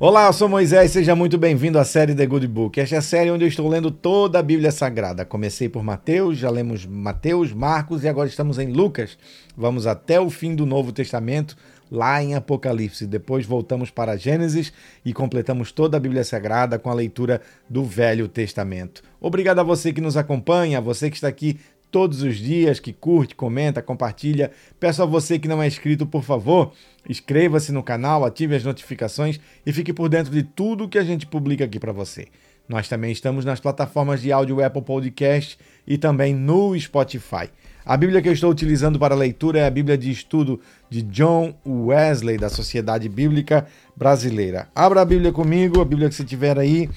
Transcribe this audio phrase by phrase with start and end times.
[0.00, 2.80] Olá, eu sou Moisés, seja muito bem-vindo à série The Good Book.
[2.80, 5.24] Esta é a série onde eu estou lendo toda a Bíblia Sagrada.
[5.24, 9.16] Comecei por Mateus, já lemos Mateus, Marcos e agora estamos em Lucas.
[9.56, 11.56] Vamos até o fim do Novo Testamento,
[11.88, 13.06] lá em Apocalipse.
[13.06, 14.72] Depois voltamos para Gênesis
[15.04, 17.40] e completamos toda a Bíblia Sagrada com a leitura
[17.70, 19.00] do Velho Testamento.
[19.20, 21.60] Obrigado a você que nos acompanha, a você que está aqui
[21.94, 24.50] todos os dias, que curte, comenta, compartilha.
[24.80, 26.72] Peço a você que não é inscrito, por favor,
[27.08, 31.24] inscreva-se no canal, ative as notificações e fique por dentro de tudo que a gente
[31.24, 32.26] publica aqui para você.
[32.68, 37.48] Nós também estamos nas plataformas de áudio Apple Podcast e também no Spotify.
[37.86, 40.58] A Bíblia que eu estou utilizando para leitura é a Bíblia de Estudo
[40.90, 44.68] de John Wesley, da Sociedade Bíblica Brasileira.
[44.74, 46.88] Abra a Bíblia comigo, a Bíblia que você tiver aí,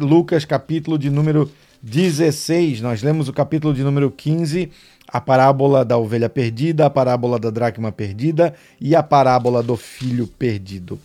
[0.00, 1.50] Lucas, capítulo de número
[1.82, 4.70] 16, nós lemos o capítulo de número 15,
[5.08, 10.26] a parábola da ovelha perdida, a parábola da dracma perdida e a parábola do filho
[10.26, 10.98] perdido.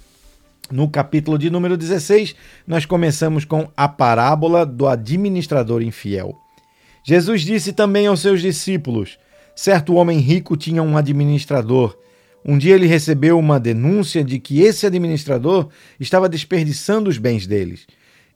[0.69, 2.35] No capítulo de número 16,
[2.67, 6.35] nós começamos com a parábola do administrador infiel.
[7.03, 9.17] Jesus disse também aos seus discípulos:
[9.55, 11.95] certo homem rico tinha um administrador.
[12.43, 17.87] Um dia ele recebeu uma denúncia de que esse administrador estava desperdiçando os bens deles.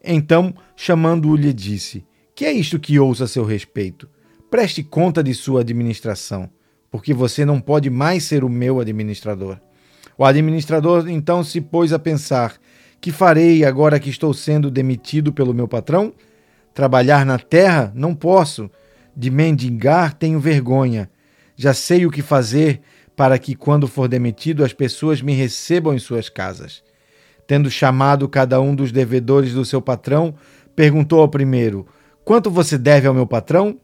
[0.02, 2.04] Então, chamando-o, lhe disse:
[2.40, 4.08] que é isto que ouço a seu respeito?
[4.50, 6.48] Preste conta de sua administração,
[6.90, 9.60] porque você não pode mais ser o meu administrador.
[10.16, 12.56] O administrador então se pôs a pensar:
[12.98, 16.14] que farei agora que estou sendo demitido pelo meu patrão?
[16.72, 17.92] Trabalhar na terra?
[17.94, 18.70] Não posso.
[19.14, 21.10] De mendigar tenho vergonha.
[21.56, 22.80] Já sei o que fazer
[23.14, 26.82] para que, quando for demitido, as pessoas me recebam em suas casas.
[27.50, 30.36] Tendo chamado cada um dos devedores do seu patrão,
[30.76, 31.84] perguntou ao primeiro:
[32.24, 33.76] Quanto você deve ao meu patrão?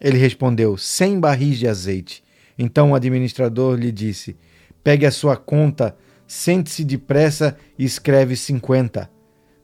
[0.00, 2.22] Ele respondeu: Cem barris de azeite.
[2.56, 4.36] Então o administrador lhe disse:
[4.84, 5.96] Pegue a sua conta,
[6.28, 9.10] sente-se depressa e escreve cinquenta.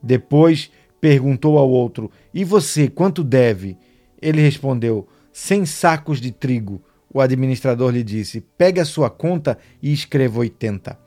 [0.03, 0.69] Depois
[1.01, 3.79] perguntou ao outro: E você, quanto deve?
[4.21, 6.83] Ele respondeu: Cem sacos de trigo.
[7.09, 10.99] O administrador lhe disse: Pegue a sua conta e escreva oitenta.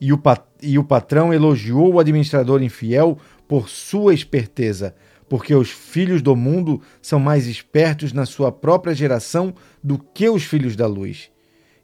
[0.00, 0.22] E o,
[0.62, 4.94] e o patrão elogiou o administrador infiel por sua esperteza
[5.28, 10.42] porque os filhos do mundo são mais espertos na sua própria geração do que os
[10.44, 11.30] filhos da luz.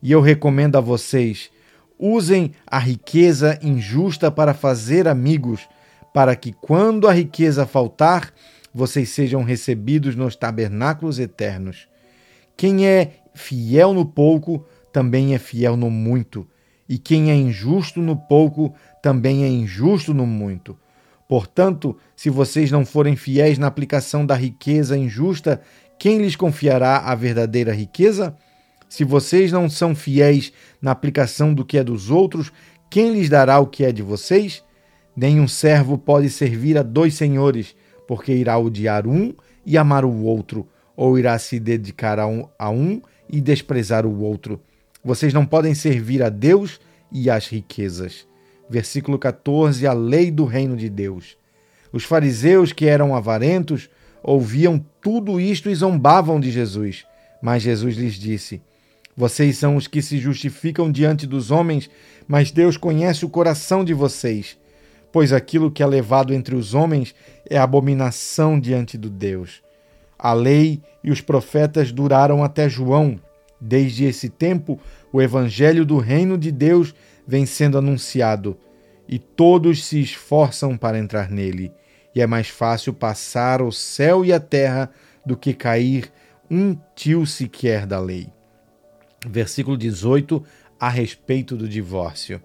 [0.02, 1.50] E eu recomendo a vocês:
[1.98, 5.68] usem a riqueza injusta para fazer amigos,
[6.12, 8.32] para que quando a riqueza faltar,
[8.72, 11.86] vocês sejam recebidos nos tabernáculos eternos.
[12.56, 16.46] Quem é fiel no pouco, também é fiel no muito,
[16.88, 20.78] e quem é injusto no pouco, também é injusto no muito.
[21.28, 25.60] Portanto, se vocês não forem fiéis na aplicação da riqueza injusta,
[25.98, 28.36] quem lhes confiará a verdadeira riqueza?
[28.88, 32.52] Se vocês não são fiéis na aplicação do que é dos outros,
[32.90, 34.62] quem lhes dará o que é de vocês?
[35.16, 37.74] Nenhum servo pode servir a dois senhores,
[38.06, 39.32] porque irá odiar um
[39.64, 44.20] e amar o outro, ou irá se dedicar a um, a um e desprezar o
[44.20, 44.60] outro.
[45.04, 46.80] Vocês não podem servir a Deus
[47.12, 48.26] e às riquezas
[48.68, 51.36] versículo 14, a lei do reino de Deus.
[51.92, 53.88] Os fariseus, que eram avarentos,
[54.22, 57.04] ouviam tudo isto e zombavam de Jesus.
[57.40, 58.60] Mas Jesus lhes disse:
[59.16, 61.88] Vocês são os que se justificam diante dos homens,
[62.26, 64.58] mas Deus conhece o coração de vocês.
[65.12, 67.14] Pois aquilo que é levado entre os homens
[67.48, 69.62] é abominação diante do Deus.
[70.18, 73.20] A lei e os profetas duraram até João.
[73.66, 74.78] Desde esse tempo,
[75.10, 76.94] o evangelho do reino de Deus
[77.26, 78.58] vem sendo anunciado,
[79.08, 81.72] e todos se esforçam para entrar nele.
[82.14, 84.90] E é mais fácil passar o céu e a terra
[85.24, 86.12] do que cair
[86.50, 88.28] um tio sequer da lei.
[89.26, 90.44] Versículo 18,
[90.78, 92.42] a respeito do divórcio.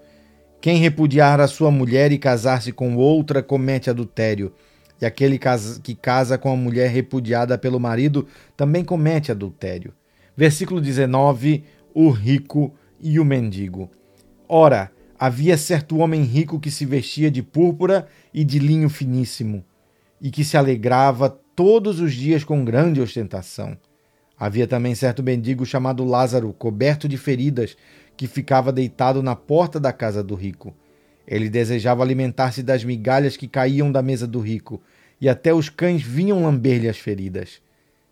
[0.61, 4.53] Quem repudiar a sua mulher e casar-se com outra comete adultério,
[5.01, 5.37] e aquele
[5.83, 8.25] que casa com a mulher repudiada pelo marido
[8.55, 9.93] também comete adultério.
[10.39, 13.91] Versículo 19, o rico e o mendigo.
[14.47, 14.89] Ora,
[15.19, 19.65] havia certo homem rico que se vestia de púrpura e de linho finíssimo,
[20.21, 23.77] e que se alegrava todos os dias com grande ostentação.
[24.39, 27.75] Havia também certo mendigo chamado Lázaro, coberto de feridas,
[28.15, 30.73] que ficava deitado na porta da casa do rico.
[31.27, 34.81] Ele desejava alimentar-se das migalhas que caíam da mesa do rico,
[35.19, 37.61] e até os cães vinham lamber-lhe as feridas.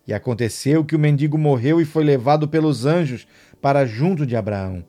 [0.08, 3.28] E aconteceu que o mendigo morreu e foi levado pelos anjos
[3.60, 4.82] para junto de Abraão.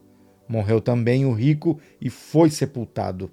[0.47, 3.29] Morreu também o rico e foi sepultado.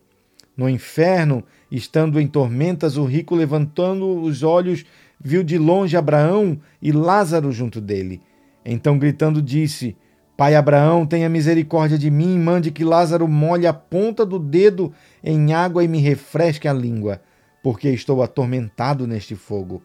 [0.57, 4.85] No inferno, estando em tormentas, o rico, levantando os olhos,
[5.21, 8.21] viu de longe Abraão e Lázaro junto dele.
[8.65, 9.97] Então, gritando, disse:
[10.37, 14.93] Pai Abraão, tenha misericórdia de mim, mande que Lázaro molhe a ponta do dedo
[15.23, 17.23] em água e me refresque a língua,
[17.63, 19.85] porque estou atormentado neste fogo.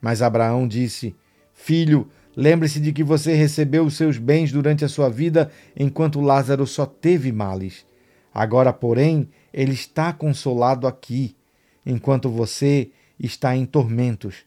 [0.00, 1.16] Mas Abraão disse:
[1.52, 6.66] Filho, lembre-se de que você recebeu os seus bens durante a sua vida, enquanto Lázaro
[6.66, 7.86] só teve males.
[8.34, 11.36] Agora, porém, ele está consolado aqui,
[11.84, 14.44] enquanto você está em tormentos.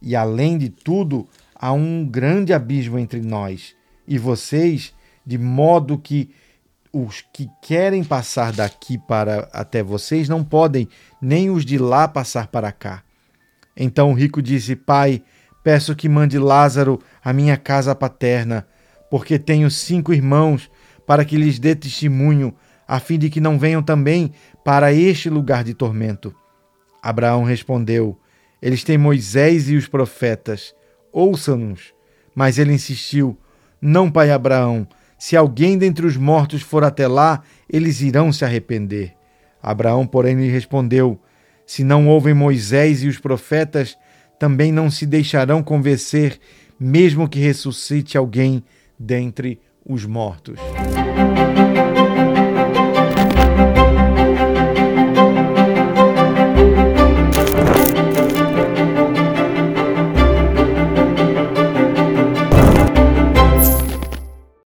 [0.00, 3.74] E além de tudo, há um grande abismo entre nós
[4.06, 4.94] e vocês,
[5.24, 6.30] de modo que
[6.92, 10.88] os que querem passar daqui para até vocês não podem,
[11.20, 13.02] nem os de lá passar para cá.
[13.76, 15.22] Então o rico disse: Pai,
[15.66, 18.64] peço que mande Lázaro à minha casa paterna,
[19.10, 20.70] porque tenho cinco irmãos,
[21.04, 22.54] para que lhes dê testemunho,
[22.86, 24.32] a fim de que não venham também
[24.64, 26.32] para este lugar de tormento.
[27.02, 28.16] Abraão respondeu:
[28.62, 30.72] Eles têm Moisés e os profetas,
[31.12, 31.92] ouçam-nos.
[32.32, 33.36] Mas ele insistiu:
[33.82, 34.86] não, pai Abraão,
[35.18, 39.14] se alguém dentre os mortos for até lá, eles irão se arrepender.
[39.60, 41.20] Abraão, porém, lhe respondeu:
[41.66, 43.98] Se não ouvem Moisés e os profetas,
[44.38, 46.38] também não se deixarão convencer,
[46.78, 48.62] mesmo que ressuscite alguém
[48.98, 50.58] dentre os mortos.